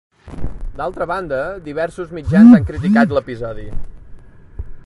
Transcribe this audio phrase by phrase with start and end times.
[0.79, 3.71] D'altra banda, diversos mitjans han criticat l'episodi.